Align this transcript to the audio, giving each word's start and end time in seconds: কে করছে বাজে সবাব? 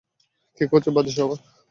কে 0.57 0.63
করছে 0.71 0.89
বাজে 0.91 1.11
সবাব? 1.11 1.39